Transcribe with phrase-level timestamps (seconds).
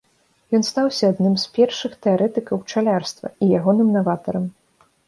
[0.59, 4.55] Ён стаўся адным з першых тэарэтыкаў пчалярства і ягоным наватарам.